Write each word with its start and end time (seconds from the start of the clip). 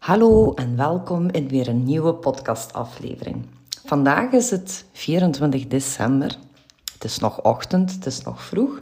Hallo 0.00 0.54
en 0.54 0.76
welkom 0.76 1.30
in 1.30 1.48
weer 1.48 1.68
een 1.68 1.84
nieuwe 1.84 2.14
podcastaflevering. 2.14 3.46
Vandaag 3.84 4.32
is 4.32 4.50
het 4.50 4.84
24 4.92 5.66
december. 5.66 6.36
Het 6.92 7.04
is 7.04 7.18
nog 7.18 7.42
ochtend, 7.42 7.92
het 7.92 8.06
is 8.06 8.22
nog 8.22 8.42
vroeg. 8.42 8.78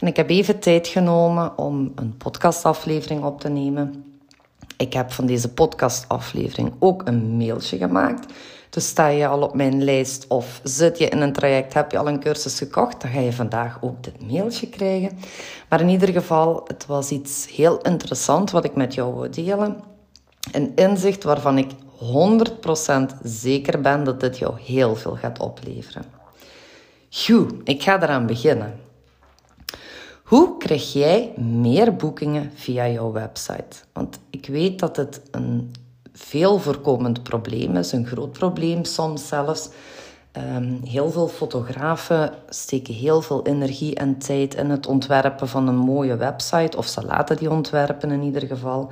En 0.00 0.06
ik 0.06 0.16
heb 0.16 0.30
even 0.30 0.58
tijd 0.58 0.88
genomen 0.88 1.58
om 1.58 1.92
een 1.94 2.16
podcastaflevering 2.16 3.24
op 3.24 3.40
te 3.40 3.48
nemen. 3.48 4.04
Ik 4.76 4.92
heb 4.92 5.12
van 5.12 5.26
deze 5.26 5.52
podcastaflevering 5.52 6.72
ook 6.78 7.02
een 7.04 7.36
mailtje 7.36 7.76
gemaakt. 7.76 8.32
Dus 8.70 8.88
sta 8.88 9.06
je 9.06 9.26
al 9.26 9.42
op 9.42 9.54
mijn 9.54 9.84
lijst 9.84 10.26
of 10.28 10.60
zit 10.62 10.98
je 10.98 11.08
in 11.08 11.20
een 11.20 11.32
traject, 11.32 11.74
heb 11.74 11.90
je 11.90 11.98
al 11.98 12.08
een 12.08 12.20
cursus 12.20 12.58
gekocht, 12.58 13.00
dan 13.00 13.10
ga 13.10 13.20
je 13.20 13.32
vandaag 13.32 13.78
ook 13.80 14.02
dit 14.02 14.30
mailtje 14.30 14.68
krijgen. 14.68 15.18
Maar 15.68 15.80
in 15.80 15.88
ieder 15.88 16.08
geval, 16.08 16.64
het 16.66 16.86
was 16.86 17.10
iets 17.10 17.48
heel 17.56 17.80
interessants 17.80 18.52
wat 18.52 18.64
ik 18.64 18.74
met 18.74 18.94
jou 18.94 19.14
wil 19.14 19.30
delen. 19.30 19.89
Een 20.52 20.72
inzicht 20.74 21.22
waarvan 21.22 21.58
ik 21.58 21.70
100% 22.00 23.22
zeker 23.22 23.80
ben 23.80 24.04
dat 24.04 24.20
dit 24.20 24.38
jou 24.38 24.60
heel 24.60 24.96
veel 24.96 25.16
gaat 25.16 25.38
opleveren. 25.38 26.04
Goed, 27.10 27.52
ik 27.64 27.82
ga 27.82 28.02
eraan 28.02 28.26
beginnen. 28.26 28.80
Hoe 30.22 30.56
krijg 30.56 30.92
jij 30.92 31.32
meer 31.36 31.96
boekingen 31.96 32.52
via 32.54 32.88
jouw 32.88 33.12
website? 33.12 33.76
Want 33.92 34.18
ik 34.30 34.46
weet 34.46 34.78
dat 34.78 34.96
het 34.96 35.20
een 35.30 35.72
veel 36.12 36.58
voorkomend 36.58 37.22
probleem 37.22 37.76
is, 37.76 37.92
een 37.92 38.06
groot 38.06 38.32
probleem 38.32 38.84
soms 38.84 39.28
zelfs. 39.28 39.68
Um, 40.36 40.80
heel 40.84 41.10
veel 41.10 41.28
fotografen 41.28 42.32
steken 42.48 42.94
heel 42.94 43.22
veel 43.22 43.46
energie 43.46 43.94
en 43.94 44.18
tijd 44.18 44.54
in 44.54 44.70
het 44.70 44.86
ontwerpen 44.86 45.48
van 45.48 45.68
een 45.68 45.76
mooie 45.76 46.16
website, 46.16 46.76
of 46.76 46.86
ze 46.86 47.04
laten 47.04 47.36
die 47.36 47.50
ontwerpen 47.50 48.10
in 48.10 48.22
ieder 48.22 48.46
geval. 48.46 48.90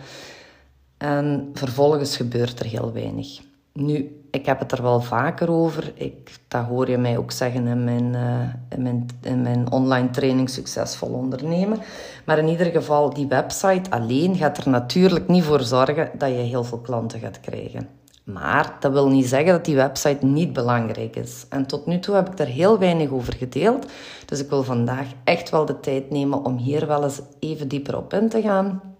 En 0.98 1.50
vervolgens 1.54 2.16
gebeurt 2.16 2.60
er 2.60 2.66
heel 2.66 2.92
weinig. 2.92 3.40
Nu, 3.72 4.22
ik 4.30 4.46
heb 4.46 4.58
het 4.58 4.72
er 4.72 4.82
wel 4.82 5.00
vaker 5.00 5.50
over. 5.50 5.92
Ik, 5.94 6.38
dat 6.48 6.64
hoor 6.64 6.90
je 6.90 6.98
mij 6.98 7.18
ook 7.18 7.32
zeggen 7.32 7.66
in 7.66 7.84
mijn, 7.84 8.14
uh, 8.14 8.54
in 8.68 8.82
mijn, 8.82 9.06
in 9.22 9.42
mijn 9.42 9.72
online 9.72 10.10
training 10.10 10.50
Succesvol 10.50 11.08
Ondernemen. 11.08 11.78
Maar 12.24 12.38
in 12.38 12.48
ieder 12.48 12.66
geval, 12.66 13.14
die 13.14 13.26
website 13.26 13.90
alleen 13.90 14.36
gaat 14.36 14.58
er 14.58 14.68
natuurlijk 14.68 15.28
niet 15.28 15.44
voor 15.44 15.60
zorgen 15.60 16.10
dat 16.18 16.28
je 16.28 16.34
heel 16.34 16.64
veel 16.64 16.78
klanten 16.78 17.20
gaat 17.20 17.40
krijgen. 17.40 17.88
Maar 18.24 18.76
dat 18.80 18.92
wil 18.92 19.08
niet 19.08 19.26
zeggen 19.26 19.52
dat 19.52 19.64
die 19.64 19.76
website 19.76 20.26
niet 20.26 20.52
belangrijk 20.52 21.16
is. 21.16 21.46
En 21.48 21.66
tot 21.66 21.86
nu 21.86 21.98
toe 21.98 22.14
heb 22.14 22.28
ik 22.28 22.36
daar 22.36 22.46
heel 22.46 22.78
weinig 22.78 23.10
over 23.10 23.34
gedeeld. 23.34 23.86
Dus 24.26 24.40
ik 24.40 24.48
wil 24.48 24.62
vandaag 24.62 25.06
echt 25.24 25.50
wel 25.50 25.64
de 25.64 25.80
tijd 25.80 26.10
nemen 26.10 26.44
om 26.44 26.56
hier 26.56 26.86
wel 26.86 27.02
eens 27.04 27.20
even 27.38 27.68
dieper 27.68 27.96
op 27.96 28.12
in 28.12 28.28
te 28.28 28.42
gaan 28.42 28.96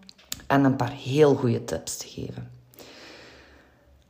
en 0.49 0.65
een 0.65 0.77
paar 0.77 0.93
heel 0.93 1.35
goede 1.35 1.65
tips 1.65 1.97
te 1.97 2.07
geven. 2.09 2.51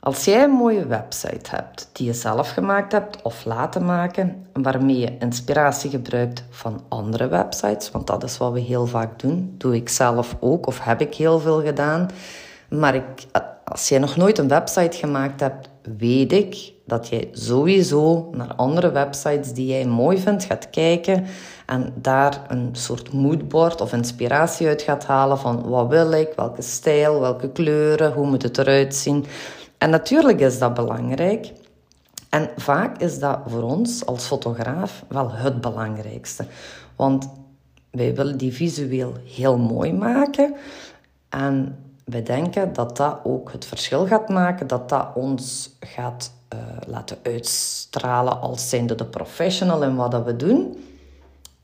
Als 0.00 0.24
jij 0.24 0.44
een 0.44 0.50
mooie 0.50 0.86
website 0.86 1.50
hebt 1.50 1.88
die 1.92 2.06
je 2.06 2.12
zelf 2.12 2.50
gemaakt 2.50 2.92
hebt 2.92 3.22
of 3.22 3.44
laten 3.44 3.84
maken, 3.84 4.46
waarmee 4.52 4.98
je 4.98 5.18
inspiratie 5.18 5.90
gebruikt 5.90 6.44
van 6.50 6.82
andere 6.88 7.28
websites, 7.28 7.90
want 7.90 8.06
dat 8.06 8.24
is 8.24 8.38
wat 8.38 8.52
we 8.52 8.60
heel 8.60 8.86
vaak 8.86 9.18
doen, 9.20 9.54
doe 9.58 9.74
ik 9.74 9.88
zelf 9.88 10.36
ook 10.40 10.66
of 10.66 10.84
heb 10.84 11.00
ik 11.00 11.14
heel 11.14 11.38
veel 11.38 11.62
gedaan. 11.62 12.10
Maar 12.68 12.94
ik, 12.94 13.04
als 13.64 13.88
jij 13.88 13.98
nog 13.98 14.16
nooit 14.16 14.38
een 14.38 14.48
website 14.48 14.96
gemaakt 14.96 15.40
hebt, 15.40 15.68
weet 15.98 16.32
ik 16.32 16.72
dat 16.86 17.08
jij 17.08 17.28
sowieso 17.32 18.30
naar 18.32 18.54
andere 18.54 18.90
websites 18.90 19.52
die 19.52 19.66
jij 19.66 19.84
mooi 19.84 20.18
vindt 20.18 20.44
gaat 20.44 20.70
kijken 20.70 21.26
en 21.68 21.92
daar 21.94 22.44
een 22.48 22.68
soort 22.72 23.12
moodboard 23.12 23.80
of 23.80 23.92
inspiratie 23.92 24.66
uit 24.66 24.82
gaat 24.82 25.04
halen 25.04 25.38
van 25.38 25.68
wat 25.68 25.88
wil 25.88 26.12
ik, 26.12 26.32
welke 26.36 26.62
stijl, 26.62 27.20
welke 27.20 27.50
kleuren, 27.50 28.12
hoe 28.12 28.26
moet 28.26 28.42
het 28.42 28.58
eruit 28.58 28.94
zien. 28.94 29.26
En 29.78 29.90
natuurlijk 29.90 30.40
is 30.40 30.58
dat 30.58 30.74
belangrijk. 30.74 31.52
En 32.28 32.50
vaak 32.56 32.98
is 32.98 33.18
dat 33.18 33.38
voor 33.46 33.62
ons 33.62 34.06
als 34.06 34.24
fotograaf 34.24 35.04
wel 35.08 35.30
het 35.30 35.60
belangrijkste. 35.60 36.46
Want 36.96 37.28
wij 37.90 38.14
willen 38.14 38.38
die 38.38 38.52
visueel 38.52 39.12
heel 39.24 39.58
mooi 39.58 39.92
maken. 39.92 40.54
En 41.28 41.76
wij 42.04 42.22
denken 42.22 42.72
dat 42.72 42.96
dat 42.96 43.18
ook 43.24 43.52
het 43.52 43.64
verschil 43.64 44.06
gaat 44.06 44.28
maken, 44.28 44.66
dat 44.66 44.88
dat 44.88 45.08
ons 45.14 45.70
gaat 45.80 46.32
uh, 46.54 46.58
laten 46.86 47.16
uitstralen 47.22 48.40
als 48.40 48.68
zijnde 48.68 48.94
de 48.94 49.06
professional 49.06 49.82
in 49.82 49.96
wat 49.96 50.10
dat 50.10 50.24
we 50.24 50.36
doen. 50.36 50.76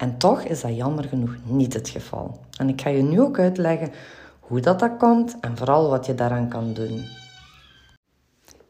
En 0.05 0.19
toch 0.19 0.43
is 0.43 0.61
dat 0.61 0.77
jammer 0.77 1.05
genoeg 1.05 1.37
niet 1.45 1.73
het 1.73 1.89
geval. 1.89 2.41
En 2.59 2.69
ik 2.69 2.81
ga 2.81 2.89
je 2.89 3.03
nu 3.03 3.21
ook 3.21 3.39
uitleggen 3.39 3.93
hoe 4.41 4.61
dat, 4.61 4.79
dat 4.79 4.97
komt 4.99 5.37
en 5.41 5.57
vooral 5.57 5.89
wat 5.89 6.07
je 6.07 6.15
daaraan 6.15 6.49
kan 6.49 6.73
doen. 6.73 7.05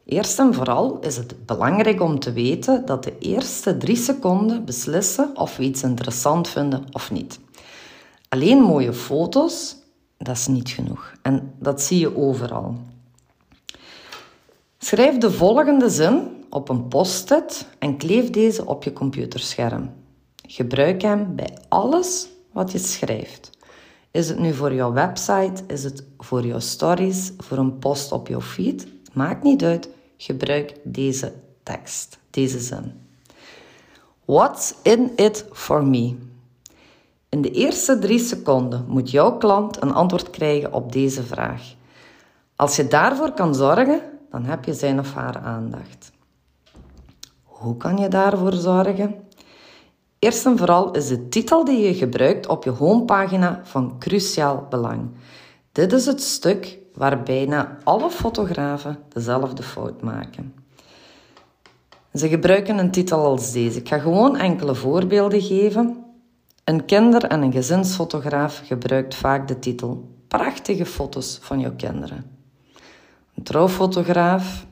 Eerst 0.05 0.39
en 0.39 0.53
vooral 0.53 0.99
is 0.99 1.17
het 1.17 1.45
belangrijk 1.45 2.01
om 2.01 2.19
te 2.19 2.33
weten 2.33 2.85
dat 2.85 3.03
de 3.03 3.17
eerste 3.17 3.77
drie 3.77 3.95
seconden 3.95 4.65
beslissen 4.65 5.37
of 5.37 5.57
we 5.57 5.63
iets 5.63 5.83
interessant 5.83 6.47
vinden 6.47 6.83
of 6.91 7.11
niet. 7.11 7.39
Alleen 8.29 8.61
mooie 8.61 8.93
foto's, 8.93 9.75
dat 10.17 10.35
is 10.35 10.47
niet 10.47 10.69
genoeg. 10.69 11.13
En 11.21 11.53
dat 11.59 11.81
zie 11.81 11.99
je 11.99 12.17
overal. 12.17 12.75
Schrijf 14.77 15.17
de 15.17 15.31
volgende 15.31 15.89
zin 15.89 16.45
op 16.49 16.69
een 16.69 16.87
post-it 16.87 17.67
en 17.79 17.97
kleef 17.97 18.29
deze 18.29 18.65
op 18.65 18.83
je 18.83 18.93
computerscherm. 18.93 20.03
Gebruik 20.47 21.01
hem 21.01 21.35
bij 21.35 21.57
alles 21.67 22.27
wat 22.51 22.71
je 22.71 22.77
schrijft. 22.77 23.49
Is 24.11 24.29
het 24.29 24.39
nu 24.39 24.53
voor 24.53 24.73
jouw 24.73 24.93
website? 24.93 25.63
Is 25.67 25.83
het 25.83 26.03
voor 26.17 26.45
jouw 26.45 26.59
stories? 26.59 27.31
Voor 27.37 27.57
een 27.57 27.79
post 27.79 28.11
op 28.11 28.27
jouw 28.27 28.41
feed? 28.41 28.87
Maakt 29.13 29.43
niet 29.43 29.63
uit. 29.63 29.89
Gebruik 30.17 30.75
deze 30.83 31.33
tekst, 31.63 32.19
deze 32.29 32.59
zin. 32.59 32.93
What's 34.25 34.73
in 34.81 35.11
it 35.15 35.45
for 35.51 35.85
me? 35.85 36.15
In 37.29 37.41
de 37.41 37.51
eerste 37.51 37.99
drie 37.99 38.19
seconden 38.19 38.85
moet 38.87 39.11
jouw 39.11 39.37
klant 39.37 39.81
een 39.81 39.93
antwoord 39.93 40.29
krijgen 40.29 40.73
op 40.73 40.91
deze 40.91 41.23
vraag. 41.23 41.73
Als 42.55 42.75
je 42.75 42.87
daarvoor 42.87 43.31
kan 43.31 43.55
zorgen, 43.55 44.01
dan 44.31 44.43
heb 44.43 44.65
je 44.65 44.73
zijn 44.73 44.99
of 44.99 45.13
haar 45.13 45.37
aandacht. 45.37 46.11
Hoe 47.43 47.77
kan 47.77 47.97
je 47.97 48.07
daarvoor 48.07 48.53
zorgen? 48.53 49.24
Eerst 50.25 50.45
en 50.45 50.57
vooral 50.57 50.91
is 50.91 51.07
de 51.07 51.27
titel 51.27 51.65
die 51.65 51.79
je 51.79 51.93
gebruikt 51.93 52.47
op 52.47 52.63
je 52.63 52.69
homepagina 52.69 53.61
van 53.63 53.95
cruciaal 53.99 54.67
belang. 54.69 55.09
Dit 55.71 55.93
is 55.93 56.05
het 56.05 56.21
stuk 56.21 56.77
waar 56.93 57.23
bijna 57.23 57.77
alle 57.83 58.09
fotografen 58.09 58.97
dezelfde 59.09 59.63
fout 59.63 60.01
maken. 60.01 60.53
Ze 62.13 62.27
gebruiken 62.27 62.77
een 62.77 62.91
titel 62.91 63.25
als 63.25 63.51
deze. 63.51 63.79
Ik 63.79 63.87
ga 63.87 63.97
gewoon 63.97 64.37
enkele 64.37 64.75
voorbeelden 64.75 65.41
geven. 65.41 66.03
Een 66.63 66.85
kinder- 66.85 67.25
en 67.25 67.41
een 67.41 67.51
gezinsfotograaf 67.51 68.61
gebruikt 68.63 69.15
vaak 69.15 69.47
de 69.47 69.59
titel 69.59 70.09
Prachtige 70.27 70.85
foto's 70.85 71.39
van 71.41 71.59
jouw 71.59 71.75
kinderen. 71.75 72.25
Een 73.35 73.43
trouwfotograaf. 73.43 74.65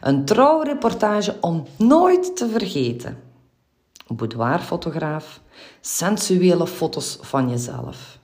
Een 0.00 0.24
trouwreportage 0.24 1.36
om 1.40 1.64
nooit 1.76 2.36
te 2.36 2.48
vergeten. 2.48 3.29
Boudoirfotograaf. 4.14 5.40
Sensuele 5.80 6.66
foto's 6.66 7.18
van 7.20 7.50
jezelf. 7.50 8.18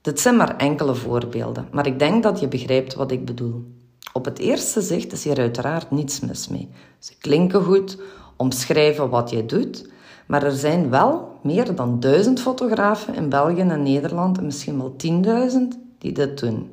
Dit 0.00 0.20
zijn 0.20 0.36
maar 0.36 0.56
enkele 0.56 0.94
voorbeelden, 0.94 1.68
maar 1.72 1.86
ik 1.86 1.98
denk 1.98 2.22
dat 2.22 2.40
je 2.40 2.48
begrijpt 2.48 2.94
wat 2.94 3.10
ik 3.10 3.24
bedoel. 3.24 3.64
Op 4.12 4.24
het 4.24 4.38
eerste 4.38 4.80
zicht 4.80 5.12
is 5.12 5.24
hier 5.24 5.38
uiteraard 5.38 5.90
niets 5.90 6.20
mis 6.20 6.48
mee. 6.48 6.68
Ze 6.98 7.12
klinken 7.18 7.62
goed, 7.62 7.98
omschrijven 8.36 9.08
wat 9.08 9.30
je 9.30 9.46
doet, 9.46 9.90
maar 10.26 10.42
er 10.42 10.52
zijn 10.52 10.90
wel 10.90 11.38
meer 11.42 11.74
dan 11.74 12.00
duizend 12.00 12.40
fotografen 12.40 13.14
in 13.14 13.28
België 13.28 13.60
en 13.60 13.82
Nederland, 13.82 14.38
en 14.38 14.44
misschien 14.44 14.78
wel 14.78 14.96
tienduizend, 14.96 15.78
die 15.98 16.12
dit 16.12 16.38
doen. 16.38 16.70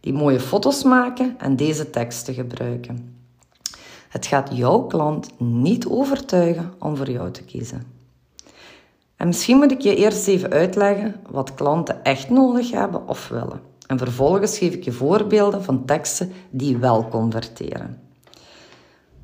Die 0.00 0.12
mooie 0.12 0.40
foto's 0.40 0.82
maken 0.82 1.34
en 1.38 1.56
deze 1.56 1.90
teksten 1.90 2.34
gebruiken. 2.34 3.19
Het 4.10 4.26
gaat 4.26 4.50
jouw 4.52 4.80
klant 4.80 5.30
niet 5.38 5.86
overtuigen 5.86 6.72
om 6.78 6.96
voor 6.96 7.10
jou 7.10 7.30
te 7.30 7.42
kiezen. 7.42 7.82
En 9.16 9.26
misschien 9.26 9.56
moet 9.56 9.70
ik 9.70 9.80
je 9.80 9.96
eerst 9.96 10.28
even 10.28 10.50
uitleggen 10.50 11.16
wat 11.30 11.54
klanten 11.54 12.04
echt 12.04 12.30
nodig 12.30 12.70
hebben 12.70 13.08
of 13.08 13.28
willen. 13.28 13.60
En 13.86 13.98
vervolgens 13.98 14.58
geef 14.58 14.74
ik 14.74 14.84
je 14.84 14.92
voorbeelden 14.92 15.64
van 15.64 15.84
teksten 15.84 16.32
die 16.50 16.76
wel 16.76 17.08
converteren. 17.08 18.00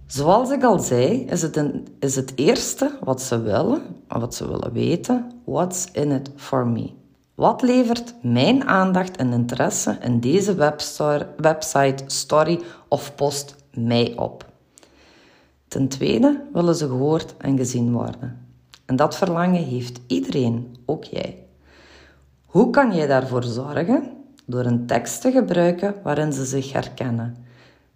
Zoals 0.06 0.50
ik 0.50 0.62
al 0.62 0.78
zei, 0.78 1.24
is 1.24 1.42
het, 1.42 1.56
een, 1.56 1.86
is 1.98 2.16
het 2.16 2.32
eerste 2.34 2.98
wat 3.04 3.22
ze 3.22 3.40
willen, 3.40 3.82
wat 4.08 4.34
ze 4.34 4.48
willen 4.48 4.72
weten, 4.72 5.32
what's 5.44 5.86
in 5.92 6.10
it 6.10 6.30
for 6.36 6.66
me? 6.66 6.90
Wat 7.34 7.62
levert 7.62 8.14
mijn 8.22 8.68
aandacht 8.68 9.16
en 9.16 9.32
interesse 9.32 9.98
in 10.00 10.20
deze 10.20 10.54
website, 11.36 12.04
story 12.06 12.60
of 12.88 13.14
post 13.14 13.54
mij 13.74 14.12
op? 14.16 14.54
Ten 15.68 15.88
tweede 15.88 16.44
willen 16.52 16.74
ze 16.74 16.86
gehoord 16.86 17.34
en 17.36 17.56
gezien 17.56 17.92
worden. 17.92 18.46
En 18.84 18.96
dat 18.96 19.16
verlangen 19.16 19.64
heeft 19.64 20.00
iedereen, 20.06 20.76
ook 20.86 21.04
jij. 21.04 21.44
Hoe 22.46 22.70
kan 22.70 22.94
jij 22.94 23.06
daarvoor 23.06 23.44
zorgen? 23.44 24.16
door 24.46 24.64
een 24.64 24.86
tekst 24.86 25.20
te 25.20 25.30
gebruiken 25.30 25.94
waarin 26.02 26.32
ze 26.32 26.44
zich 26.44 26.72
herkennen, 26.72 27.36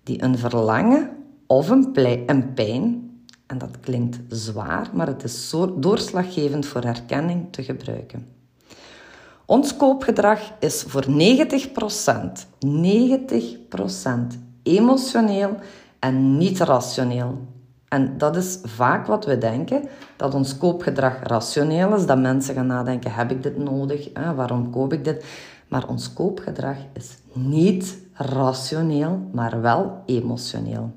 die 0.03 0.23
een 0.23 0.39
verlangen 0.39 1.11
of 1.47 1.69
een, 1.69 1.91
een 2.27 2.55
pijn, 2.55 3.11
en 3.47 3.59
dat 3.59 3.81
klinkt 3.81 4.19
zwaar, 4.29 4.91
maar 4.93 5.07
het 5.07 5.25
is 5.25 5.49
zo 5.49 5.79
doorslaggevend 5.79 6.67
voor 6.67 6.83
herkenning 6.83 7.53
te 7.53 7.63
gebruiken. 7.63 8.27
Ons 9.47 9.77
koopgedrag 9.77 10.41
is 10.59 10.85
voor 10.87 11.05
90%, 11.05 11.13
90% 12.67 14.39
emotioneel 14.63 15.57
en 15.99 16.37
niet 16.37 16.59
rationeel. 16.59 17.39
En 17.91 18.19
dat 18.19 18.37
is 18.37 18.59
vaak 18.63 19.07
wat 19.07 19.25
we 19.25 19.39
denken, 19.39 19.89
dat 20.17 20.35
ons 20.35 20.57
koopgedrag 20.57 21.23
rationeel 21.23 21.95
is, 21.95 22.07
dat 22.07 22.19
mensen 22.19 22.55
gaan 22.55 22.67
nadenken, 22.67 23.13
heb 23.13 23.31
ik 23.31 23.43
dit 23.43 23.59
nodig, 23.59 24.09
waarom 24.37 24.71
koop 24.71 24.93
ik 24.93 25.05
dit? 25.05 25.25
Maar 25.69 25.89
ons 25.89 26.13
koopgedrag 26.13 26.77
is 26.93 27.17
niet 27.33 27.99
rationeel, 28.13 29.29
maar 29.33 29.61
wel 29.61 30.03
emotioneel. 30.07 30.93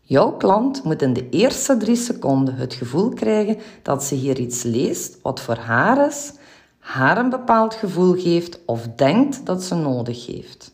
Jouw 0.00 0.32
klant 0.32 0.84
moet 0.84 1.02
in 1.02 1.12
de 1.12 1.28
eerste 1.28 1.76
drie 1.76 1.96
seconden 1.96 2.54
het 2.54 2.74
gevoel 2.74 3.08
krijgen 3.08 3.56
dat 3.82 4.04
ze 4.04 4.14
hier 4.14 4.38
iets 4.38 4.62
leest 4.62 5.18
wat 5.22 5.40
voor 5.40 5.56
haar 5.56 6.06
is, 6.06 6.32
haar 6.78 7.18
een 7.18 7.30
bepaald 7.30 7.74
gevoel 7.74 8.12
geeft 8.12 8.60
of 8.66 8.88
denkt 8.96 9.46
dat 9.46 9.62
ze 9.62 9.74
nodig 9.74 10.26
heeft. 10.26 10.72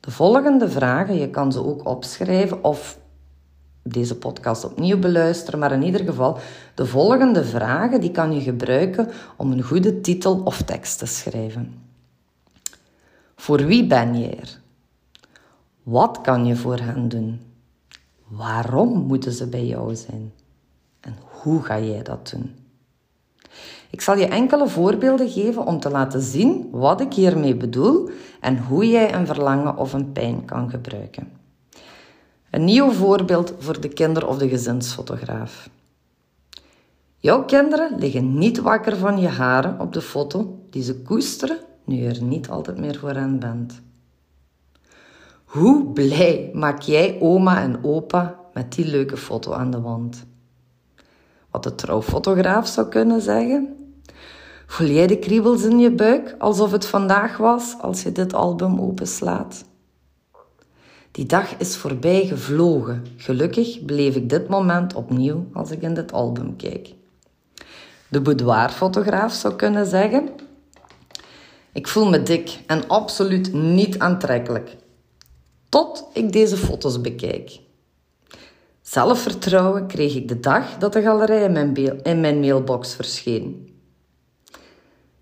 De 0.00 0.10
volgende 0.10 0.68
vragen, 0.68 1.14
je 1.14 1.30
kan 1.30 1.52
ze 1.52 1.64
ook 1.64 1.88
opschrijven 1.88 2.64
of 2.64 3.00
deze 3.82 4.16
podcast 4.16 4.64
opnieuw 4.64 4.98
beluisteren, 4.98 5.58
maar 5.58 5.72
in 5.72 5.82
ieder 5.82 6.00
geval, 6.00 6.38
de 6.74 6.86
volgende 6.86 7.44
vragen 7.44 8.00
die 8.00 8.10
kan 8.10 8.34
je 8.34 8.40
gebruiken 8.40 9.08
om 9.36 9.52
een 9.52 9.62
goede 9.62 10.00
titel 10.00 10.40
of 10.44 10.62
tekst 10.62 10.98
te 10.98 11.06
schrijven. 11.06 11.74
Voor 13.36 13.64
wie 13.66 13.86
ben 13.86 14.18
je 14.18 14.28
er? 14.28 14.60
Wat 15.82 16.20
kan 16.20 16.46
je 16.46 16.56
voor 16.56 16.78
hen 16.78 17.08
doen? 17.08 17.40
Waarom 18.28 19.06
moeten 19.06 19.32
ze 19.32 19.46
bij 19.46 19.66
jou 19.66 19.94
zijn? 19.94 20.32
En 21.00 21.16
hoe 21.20 21.62
ga 21.62 21.80
jij 21.80 22.02
dat 22.02 22.30
doen? 22.30 22.54
Ik 23.90 24.00
zal 24.00 24.16
je 24.16 24.26
enkele 24.26 24.68
voorbeelden 24.68 25.30
geven 25.30 25.66
om 25.66 25.80
te 25.80 25.90
laten 25.90 26.20
zien 26.20 26.68
wat 26.70 27.00
ik 27.00 27.12
hiermee 27.12 27.54
bedoel 27.54 28.10
en 28.40 28.58
hoe 28.58 28.88
jij 28.88 29.14
een 29.14 29.26
verlangen 29.26 29.76
of 29.76 29.92
een 29.92 30.12
pijn 30.12 30.44
kan 30.44 30.70
gebruiken. 30.70 31.41
Een 32.52 32.64
nieuw 32.64 32.90
voorbeeld 32.90 33.54
voor 33.58 33.80
de 33.80 33.88
kinder- 33.88 34.28
of 34.28 34.38
de 34.38 34.48
gezinsfotograaf. 34.48 35.70
Jouw 37.16 37.44
kinderen 37.44 37.98
liggen 37.98 38.38
niet 38.38 38.58
wakker 38.58 38.96
van 38.96 39.20
je 39.20 39.28
haren 39.28 39.80
op 39.80 39.92
de 39.92 40.00
foto 40.00 40.58
die 40.70 40.82
ze 40.82 41.02
koesteren 41.02 41.58
nu 41.84 41.96
je 41.96 42.08
er 42.08 42.22
niet 42.22 42.48
altijd 42.48 42.78
meer 42.78 42.98
voor 42.98 43.10
hen 43.10 43.38
bent. 43.38 43.80
Hoe 45.44 45.92
blij 45.92 46.50
maak 46.54 46.80
jij 46.80 47.18
oma 47.20 47.60
en 47.60 47.84
opa 47.84 48.38
met 48.54 48.72
die 48.72 48.86
leuke 48.86 49.16
foto 49.16 49.52
aan 49.52 49.70
de 49.70 49.80
wand? 49.80 50.24
Wat 51.50 51.62
de 51.62 51.74
trouwfotograaf 51.74 52.68
zou 52.68 52.88
kunnen 52.88 53.20
zeggen? 53.20 53.76
Voel 54.66 54.88
jij 54.88 55.06
de 55.06 55.18
kriebels 55.18 55.62
in 55.62 55.78
je 55.78 55.90
buik 55.90 56.34
alsof 56.38 56.72
het 56.72 56.86
vandaag 56.86 57.36
was 57.36 57.76
als 57.80 58.02
je 58.02 58.12
dit 58.12 58.34
album 58.34 58.80
openslaat? 58.80 59.64
Die 61.12 61.26
dag 61.26 61.56
is 61.56 61.76
voorbij 61.76 62.26
gevlogen. 62.26 63.06
Gelukkig 63.16 63.80
beleef 63.80 64.16
ik 64.16 64.28
dit 64.28 64.48
moment 64.48 64.94
opnieuw 64.94 65.46
als 65.52 65.70
ik 65.70 65.82
in 65.82 65.94
dit 65.94 66.12
album 66.12 66.56
kijk. 66.56 66.94
De 68.08 68.20
boudoirfotograaf 68.20 69.32
zou 69.32 69.54
kunnen 69.54 69.86
zeggen: 69.86 70.28
Ik 71.72 71.88
voel 71.88 72.08
me 72.08 72.22
dik 72.22 72.58
en 72.66 72.88
absoluut 72.88 73.52
niet 73.52 73.98
aantrekkelijk. 73.98 74.76
Tot 75.68 76.04
ik 76.12 76.32
deze 76.32 76.56
foto's 76.56 77.00
bekijk. 77.00 77.60
Zelfvertrouwen 78.82 79.86
kreeg 79.86 80.14
ik 80.14 80.28
de 80.28 80.40
dag 80.40 80.78
dat 80.78 80.92
de 80.92 81.02
galerij 81.02 81.44
in 81.44 81.52
mijn, 81.52 81.74
in 82.02 82.20
mijn 82.20 82.40
mailbox 82.40 82.94
verscheen. 82.94 83.70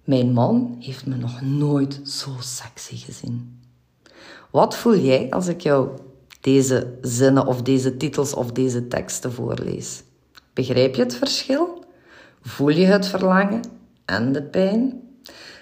Mijn 0.05 0.33
man 0.33 0.77
heeft 0.81 1.07
me 1.07 1.17
nog 1.17 1.41
nooit 1.41 2.01
zo 2.05 2.31
sexy 2.41 2.97
gezien. 2.97 3.61
Wat 4.51 4.77
voel 4.77 4.97
jij 4.97 5.27
als 5.31 5.47
ik 5.47 5.61
jou 5.61 5.89
deze 6.41 6.99
zinnen 7.01 7.47
of 7.47 7.63
deze 7.63 7.97
titels 7.97 8.35
of 8.35 8.53
deze 8.53 8.89
teksten 8.89 9.33
voorlees? 9.33 10.03
Begrijp 10.53 10.95
je 10.95 11.03
het 11.03 11.15
verschil? 11.15 11.85
Voel 12.43 12.69
je 12.69 12.85
het 12.85 13.07
verlangen 13.07 13.63
en 14.05 14.33
de 14.33 14.43
pijn? 14.43 15.01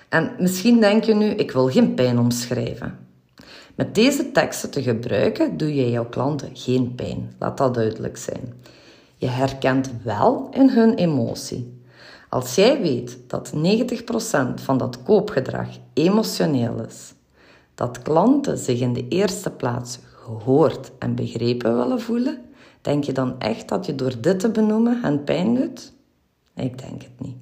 En 0.09 0.33
misschien 0.39 0.81
denk 0.81 1.05
je 1.05 1.15
nu, 1.15 1.27
ik 1.27 1.51
wil 1.51 1.69
geen 1.69 1.95
pijn 1.95 2.19
omschrijven. 2.19 2.99
Met 3.75 3.95
deze 3.95 4.33
teksten 4.33 4.71
te 4.71 4.83
gebruiken 4.83 5.57
doe 5.57 5.75
je 5.75 5.91
jouw 5.91 6.09
klanten 6.09 6.51
geen 6.53 6.95
pijn. 6.95 7.35
Laat 7.39 7.59
dat 7.59 7.75
duidelijk 7.75 8.17
zijn. 8.17 8.55
Je 9.17 9.27
herkent 9.27 9.91
wel 10.03 10.49
in 10.51 10.69
hun 10.69 10.95
emotie. 10.95 11.83
Als 12.29 12.55
jij 12.55 12.81
weet 12.81 13.19
dat 13.27 13.53
90% 13.55 14.55
van 14.55 14.79
dat 14.79 15.03
koopgedrag 15.03 15.69
emotioneel 15.93 16.85
is, 16.89 17.15
dat 17.79 18.03
klanten 18.03 18.59
zich 18.59 18.81
in 18.81 18.93
de 18.93 19.09
eerste 19.09 19.51
plaats 19.51 19.99
gehoord 20.25 20.91
en 20.99 21.15
begrepen 21.15 21.77
willen 21.77 22.01
voelen, 22.01 22.45
denk 22.81 23.05
je 23.05 23.13
dan 23.13 23.41
echt 23.41 23.69
dat 23.69 23.87
je 23.87 23.95
door 23.95 24.21
dit 24.21 24.41
te 24.41 24.51
benoemen 24.51 25.01
hen 25.03 25.25
pijn 25.25 25.55
doet? 25.55 25.93
Ik 26.55 26.79
denk 26.79 27.03
het 27.03 27.21
niet. 27.21 27.37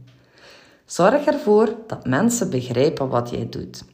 Zorg 0.84 1.24
ervoor 1.24 1.74
dat 1.86 2.06
mensen 2.06 2.50
begrijpen 2.50 3.08
wat 3.08 3.30
jij 3.30 3.48
doet. 3.48 3.84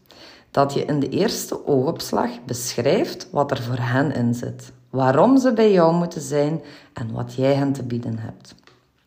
Dat 0.50 0.72
je 0.72 0.84
in 0.84 1.00
de 1.00 1.08
eerste 1.08 1.66
oogopslag 1.66 2.44
beschrijft 2.44 3.28
wat 3.30 3.50
er 3.50 3.62
voor 3.62 3.78
hen 3.80 4.14
in 4.14 4.34
zit, 4.34 4.72
waarom 4.90 5.38
ze 5.38 5.52
bij 5.52 5.72
jou 5.72 5.94
moeten 5.94 6.20
zijn 6.20 6.62
en 6.92 7.12
wat 7.12 7.34
jij 7.34 7.54
hen 7.54 7.72
te 7.72 7.82
bieden 7.82 8.18
hebt. 8.18 8.54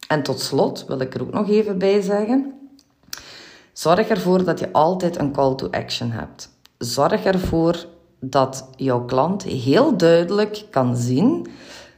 En 0.08 0.24
tot 0.24 0.40
slot 0.40 0.86
wil 0.88 1.00
ik 1.00 1.14
er 1.14 1.22
ook 1.22 1.34
nog 1.34 1.50
even 1.50 1.78
bij 1.78 2.02
zeggen: 2.02 2.54
zorg 3.74 4.08
ervoor 4.08 4.44
dat 4.44 4.60
je 4.60 4.72
altijd 4.74 5.20
een 5.20 5.32
call 5.32 5.56
to 5.56 5.68
action 5.70 6.12
hebt 6.12 6.54
zorg 6.78 7.24
ervoor 7.24 7.86
dat 8.20 8.70
jouw 8.76 9.06
klant 9.06 9.44
heel 9.44 9.98
duidelijk 9.98 10.66
kan 10.72 10.96
zien, 10.96 11.48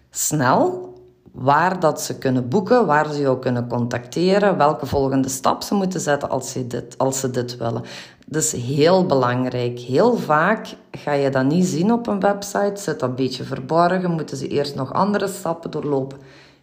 snel, 0.10 0.94
waar 1.32 1.80
dat 1.80 2.02
ze 2.02 2.18
kunnen 2.18 2.50
boeken, 2.50 2.86
waar 2.86 3.14
ze 3.14 3.20
jou 3.20 3.40
kunnen 3.40 3.68
contacteren, 3.68 4.58
welke 4.58 4.86
volgende 4.86 5.30
stap 5.30 5.64
ze 5.64 5.74
moeten 5.74 6.00
zetten 6.00 6.30
als 6.30 6.52
ze 6.52 6.68
dit, 6.68 6.98
als 6.98 7.20
ze 7.20 7.30
dit 7.30 7.58
willen. 7.58 7.84
Dat 8.28 8.44
is 8.44 8.52
heel 8.52 9.06
belangrijk. 9.06 9.80
Heel 9.80 10.18
vaak 10.18 10.68
ga 10.92 11.12
je 11.12 11.30
dat 11.30 11.46
niet 11.46 11.66
zien 11.66 11.92
op 11.92 12.08
een 12.08 12.20
website, 12.20 12.72
zit 12.76 13.00
dat 13.00 13.10
een 13.10 13.16
beetje 13.16 13.44
verborgen, 13.44 14.12
moeten 14.12 14.38
ze 14.38 14.48
eerst 14.48 14.76
nog 14.76 14.94
andere 14.94 15.28
stappen 15.28 15.72
doorlopen. 15.72 16.18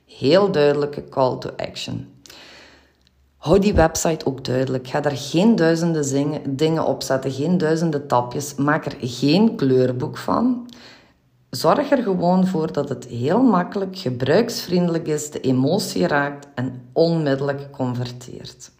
Heel 0.06 0.50
duidelijke 0.50 1.08
call 1.08 1.38
to 1.38 1.50
action. 1.56 2.13
Hou 3.44 3.58
die 3.58 3.74
website 3.74 4.26
ook 4.26 4.44
duidelijk. 4.44 4.88
Ga 4.88 5.00
daar 5.00 5.16
geen 5.16 5.56
duizenden 5.56 6.56
dingen 6.56 6.84
op 6.84 7.02
zetten, 7.02 7.30
geen 7.30 7.58
duizenden 7.58 8.06
tapjes. 8.06 8.54
Maak 8.54 8.86
er 8.86 8.96
geen 9.00 9.56
kleurboek 9.56 10.16
van. 10.16 10.68
Zorg 11.50 11.90
er 11.90 12.02
gewoon 12.02 12.46
voor 12.46 12.72
dat 12.72 12.88
het 12.88 13.06
heel 13.06 13.42
makkelijk, 13.42 13.98
gebruiksvriendelijk 13.98 15.06
is, 15.06 15.30
de 15.30 15.40
emotie 15.40 16.06
raakt 16.06 16.46
en 16.54 16.88
onmiddellijk 16.92 17.70
converteert. 17.70 18.70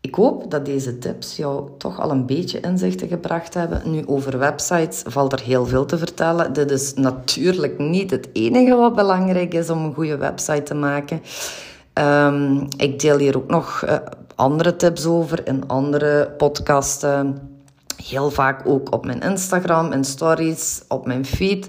Ik 0.00 0.14
hoop 0.14 0.50
dat 0.50 0.64
deze 0.64 0.98
tips 0.98 1.36
jou 1.36 1.68
toch 1.78 2.00
al 2.00 2.10
een 2.10 2.26
beetje 2.26 2.60
inzichten 2.60 3.08
gebracht 3.08 3.54
hebben. 3.54 3.90
Nu, 3.90 4.06
over 4.06 4.38
websites 4.38 5.02
valt 5.06 5.32
er 5.32 5.40
heel 5.40 5.66
veel 5.66 5.84
te 5.84 5.98
vertellen. 5.98 6.52
Dit 6.52 6.70
is 6.70 6.94
natuurlijk 6.94 7.78
niet 7.78 8.10
het 8.10 8.28
enige 8.32 8.74
wat 8.74 8.94
belangrijk 8.94 9.54
is 9.54 9.70
om 9.70 9.84
een 9.84 9.94
goede 9.94 10.16
website 10.16 10.62
te 10.62 10.74
maken. 10.74 11.20
Um, 11.94 12.68
ik 12.76 12.98
deel 12.98 13.18
hier 13.18 13.36
ook 13.36 13.50
nog 13.50 13.82
uh, 13.84 13.96
andere 14.34 14.76
tips 14.76 15.06
over 15.06 15.46
in 15.46 15.68
andere 15.68 16.30
podcasten. 16.36 17.48
Heel 18.04 18.30
vaak 18.30 18.62
ook 18.66 18.92
op 18.94 19.04
mijn 19.04 19.20
Instagram, 19.20 19.92
in 19.92 20.04
stories, 20.04 20.82
op 20.88 21.06
mijn 21.06 21.24
feed. 21.24 21.68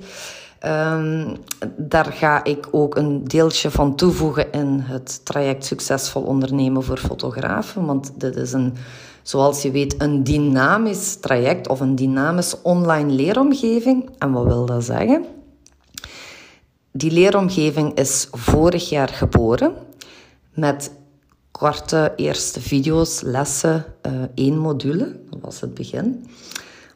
Um, 0.66 1.38
daar 1.78 2.06
ga 2.06 2.44
ik 2.44 2.68
ook 2.72 2.96
een 2.96 3.24
deeltje 3.24 3.72
van 3.72 3.96
toevoegen 3.96 4.52
in 4.52 4.80
het 4.80 5.26
traject 5.26 5.66
Succesvol 5.66 6.22
Ondernemen 6.22 6.84
voor 6.84 6.98
Fotografen. 6.98 7.86
Want 7.86 8.12
dit 8.18 8.36
is 8.36 8.54
een, 8.54 8.74
zoals 9.22 9.62
je 9.62 9.72
weet, 9.72 9.96
een 9.98 10.24
dynamisch 10.24 11.16
traject 11.16 11.68
of 11.68 11.80
een 11.80 11.96
dynamische 11.96 12.58
online 12.64 13.12
leeromgeving. 13.12 14.10
En 14.18 14.32
wat 14.32 14.46
wil 14.46 14.66
dat 14.66 14.84
zeggen? 14.84 15.26
Die 16.92 17.12
leeromgeving 17.12 17.94
is 17.94 18.28
vorig 18.32 18.90
jaar 18.90 19.10
geboren 19.10 19.74
met 20.54 20.92
korte 21.52 22.14
eerste 22.16 22.62
video's, 22.62 23.22
lessen, 23.22 23.86
uh, 24.06 24.12
één 24.36 24.58
module. 24.58 25.20
Dat 25.30 25.40
was 25.42 25.62
het 25.62 25.74
begin. 25.74 26.26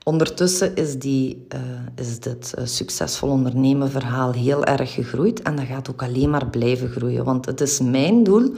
Ondertussen 0.03 0.75
is, 0.75 0.99
die, 0.99 1.47
uh, 1.55 1.59
is 1.95 2.19
dit 2.19 2.53
uh, 2.57 2.65
succesvol 2.65 3.29
ondernemen 3.29 3.91
verhaal 3.91 4.31
heel 4.31 4.63
erg 4.63 4.93
gegroeid 4.93 5.41
en 5.41 5.55
dat 5.55 5.65
gaat 5.65 5.89
ook 5.89 6.03
alleen 6.03 6.29
maar 6.29 6.47
blijven 6.47 6.89
groeien. 6.89 7.23
Want 7.23 7.45
het 7.45 7.61
is 7.61 7.79
mijn 7.79 8.23
doel 8.23 8.53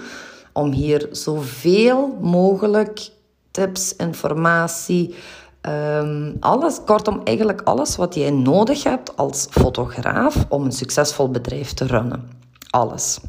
om 0.54 0.72
hier 0.72 1.08
zoveel 1.12 2.18
mogelijk 2.22 3.10
tips, 3.52 3.96
informatie, 3.96 5.16
ehm, 5.62 6.34
alles. 6.40 6.80
Kortom, 6.86 7.22
eigenlijk 7.24 7.62
alles 7.62 7.96
wat 7.96 8.16
jij 8.16 8.32
nodig 8.32 8.84
hebt 8.84 9.18
als 9.18 9.48
fotograaf 9.50 10.46
om 10.50 10.66
een 10.66 10.72
succesvol 10.72 11.32
bedrijf 11.32 11.74
te 11.74 11.86
runnen. 11.86 12.30
Alles. 12.70 13.20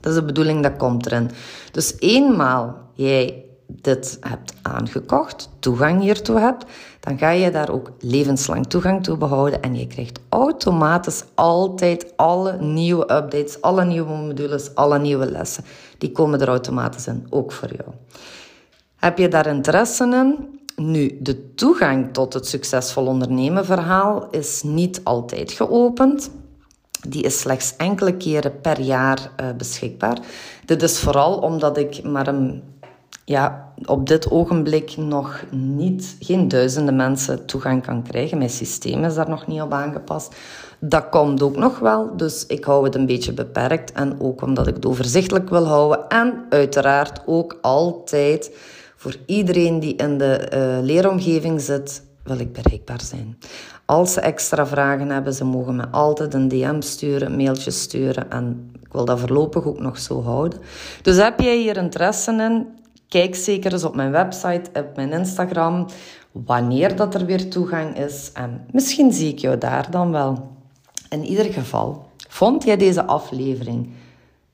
Dat 0.00 0.12
is 0.12 0.18
de 0.18 0.24
bedoeling, 0.24 0.62
dat 0.62 0.76
komt 0.76 1.06
erin. 1.06 1.30
Dus 1.72 1.94
eenmaal 1.98 2.76
jij 2.94 3.44
dit 3.66 4.18
hebt 4.20 4.52
aangekocht, 4.62 5.48
toegang 5.58 6.00
hiertoe 6.00 6.38
hebt, 6.38 6.64
dan 7.00 7.18
ga 7.18 7.30
je 7.30 7.50
daar 7.50 7.70
ook 7.70 7.90
levenslang 8.00 8.66
toegang 8.66 9.02
toe 9.02 9.16
behouden 9.16 9.62
en 9.62 9.76
je 9.76 9.86
krijgt 9.86 10.20
automatisch 10.28 11.24
altijd 11.34 12.12
alle 12.16 12.56
nieuwe 12.60 13.02
updates, 13.02 13.60
alle 13.60 13.84
nieuwe 13.84 14.16
modules, 14.16 14.74
alle 14.74 14.98
nieuwe 14.98 15.30
lessen. 15.30 15.64
Die 15.98 16.12
komen 16.12 16.40
er 16.40 16.48
automatisch 16.48 17.06
in, 17.06 17.26
ook 17.30 17.52
voor 17.52 17.68
jou. 17.76 17.88
Heb 18.96 19.18
je 19.18 19.28
daar 19.28 19.46
interesse 19.46 20.04
in? 20.04 20.58
Nu, 20.84 21.18
de 21.20 21.54
toegang 21.54 22.12
tot 22.12 22.34
het 22.34 22.46
succesvol 22.46 23.06
ondernemen 23.06 23.64
verhaal 23.64 24.28
is 24.30 24.62
niet 24.62 25.00
altijd 25.04 25.52
geopend. 25.52 26.30
Die 27.08 27.22
is 27.22 27.40
slechts 27.40 27.76
enkele 27.76 28.16
keren 28.16 28.60
per 28.60 28.80
jaar 28.80 29.30
uh, 29.40 29.46
beschikbaar. 29.56 30.18
Dit 30.64 30.82
is 30.82 30.98
vooral 30.98 31.38
omdat 31.38 31.76
ik 31.76 32.02
maar 32.02 32.26
een 32.26 32.62
ja, 33.24 33.72
op 33.84 34.06
dit 34.06 34.30
ogenblik 34.30 34.96
nog 34.96 35.44
niet, 35.50 36.16
geen 36.20 36.48
duizenden 36.48 36.96
mensen 36.96 37.46
toegang 37.46 37.82
kan 37.82 38.02
krijgen. 38.02 38.38
Mijn 38.38 38.50
systeem 38.50 39.04
is 39.04 39.14
daar 39.14 39.28
nog 39.28 39.46
niet 39.46 39.60
op 39.60 39.72
aangepast. 39.72 40.34
Dat 40.78 41.08
komt 41.08 41.42
ook 41.42 41.56
nog 41.56 41.78
wel, 41.78 42.16
dus 42.16 42.46
ik 42.46 42.64
hou 42.64 42.84
het 42.84 42.94
een 42.94 43.06
beetje 43.06 43.32
beperkt. 43.32 43.92
En 43.92 44.20
ook 44.20 44.42
omdat 44.42 44.66
ik 44.66 44.74
het 44.74 44.86
overzichtelijk 44.86 45.48
wil 45.48 45.66
houden. 45.66 46.08
En 46.08 46.44
uiteraard 46.48 47.22
ook 47.26 47.58
altijd 47.60 48.50
voor 48.96 49.16
iedereen 49.26 49.80
die 49.80 49.96
in 49.96 50.18
de 50.18 50.50
uh, 50.54 50.84
leeromgeving 50.84 51.60
zit, 51.60 52.02
wil 52.30 52.38
ik 52.38 52.52
bereikbaar 52.52 53.00
zijn. 53.00 53.38
Als 53.84 54.12
ze 54.12 54.20
extra 54.20 54.66
vragen 54.66 55.08
hebben, 55.08 55.34
ze 55.34 55.44
mogen 55.44 55.76
me 55.76 55.88
altijd 55.88 56.34
een 56.34 56.48
DM 56.48 56.80
sturen, 56.80 57.30
een 57.30 57.36
mailtje 57.36 57.70
sturen. 57.70 58.30
En 58.30 58.70
ik 58.82 58.92
wil 58.92 59.04
dat 59.04 59.20
voorlopig 59.20 59.64
ook 59.64 59.80
nog 59.80 59.98
zo 59.98 60.22
houden. 60.22 60.60
Dus 61.02 61.16
heb 61.16 61.40
jij 61.40 61.56
hier 61.56 61.76
interesse 61.76 62.32
in? 62.32 62.66
Kijk 63.08 63.34
zeker 63.36 63.72
eens 63.72 63.84
op 63.84 63.94
mijn 63.94 64.10
website, 64.10 64.70
op 64.72 64.96
mijn 64.96 65.12
Instagram, 65.12 65.86
wanneer 66.32 66.96
dat 66.96 67.14
er 67.14 67.26
weer 67.26 67.50
toegang 67.50 67.98
is. 67.98 68.30
En 68.34 68.66
misschien 68.72 69.12
zie 69.12 69.32
ik 69.32 69.38
jou 69.38 69.58
daar 69.58 69.90
dan 69.90 70.10
wel. 70.10 70.50
In 71.08 71.24
ieder 71.24 71.44
geval, 71.44 72.06
vond 72.28 72.64
jij 72.64 72.76
deze 72.76 73.04
aflevering 73.04 73.88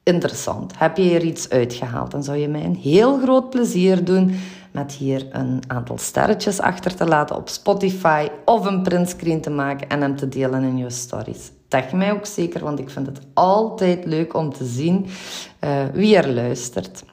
interessant? 0.03 0.79
Heb 0.79 0.97
je 0.97 1.15
er 1.15 1.25
iets 1.25 1.49
uitgehaald? 1.49 2.11
Dan 2.11 2.25
zou 2.25 2.37
je 2.37 2.49
mij 2.49 2.65
een 2.65 2.77
heel 2.77 3.19
groot 3.19 3.51
plezier 3.51 4.05
doen 4.05 4.35
met 4.77 4.93
hier 4.93 5.27
een 5.31 5.63
aantal 5.67 5.99
sterretjes 5.99 6.61
achter 6.61 6.95
te 6.95 7.05
laten 7.07 7.37
op 7.37 7.49
Spotify 7.49 8.29
of 8.45 8.67
een 8.67 8.83
printscreen 8.83 9.41
te 9.41 9.51
maken 9.51 9.89
en 9.89 10.01
hem 10.01 10.17
te 10.17 10.29
delen 10.29 10.63
in 10.63 10.77
je 10.77 10.91
stories. 10.91 11.51
Tag 11.69 11.93
mij 11.93 12.13
ook 12.13 12.27
zeker, 12.27 12.65
want 12.65 12.79
ik 12.79 12.91
vind 12.91 13.07
het 13.07 13.19
altijd 13.35 14.05
leuk 14.05 14.35
om 14.35 14.53
te 14.53 14.65
zien 14.65 15.07
uh, 15.65 15.85
wie 15.93 16.17
er 16.17 16.29
luistert. 16.29 17.05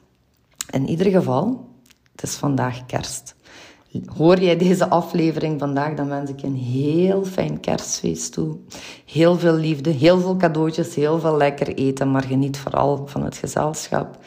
In 0.70 0.88
ieder 0.88 1.10
geval, 1.10 1.68
het 2.12 2.22
is 2.22 2.34
vandaag 2.34 2.86
kerst. 2.86 3.34
Hoor 4.16 4.40
jij 4.40 4.56
deze 4.56 4.88
aflevering 4.88 5.60
vandaag, 5.60 5.94
dan 5.94 6.08
wens 6.08 6.30
ik 6.30 6.40
je 6.40 6.46
een 6.46 6.56
heel 6.56 7.24
fijn 7.24 7.60
kerstfeest 7.60 8.32
toe. 8.32 8.56
Heel 9.04 9.38
veel 9.38 9.54
liefde, 9.54 9.90
heel 9.90 10.20
veel 10.20 10.36
cadeautjes, 10.36 10.94
heel 10.94 11.18
veel 11.18 11.36
lekker 11.36 11.74
eten, 11.74 12.10
maar 12.10 12.22
geniet 12.22 12.58
vooral 12.58 13.06
van 13.06 13.24
het 13.24 13.36
gezelschap. 13.36 14.18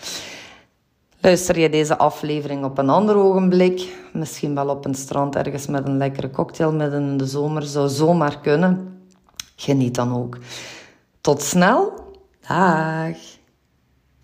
Luister 1.27 1.60
je 1.60 1.69
deze 1.69 1.98
aflevering 1.98 2.63
op 2.63 2.77
een 2.77 2.89
ander 2.89 3.15
ogenblik, 3.15 3.96
misschien 4.13 4.55
wel 4.55 4.69
op 4.69 4.86
een 4.86 4.96
strand 4.96 5.36
ergens 5.36 5.67
met 5.67 5.88
een 5.88 5.98
lekkere 5.98 6.29
cocktail 6.29 6.74
midden 6.74 7.01
in 7.01 7.17
de 7.17 7.25
zomer, 7.25 7.63
zou 7.63 7.89
zomaar 7.89 8.39
kunnen. 8.39 9.01
Geniet 9.55 9.96
dan 9.96 10.15
ook. 10.15 10.38
Tot 11.22 11.41
snel. 11.41 11.93
Dag. 12.48 13.17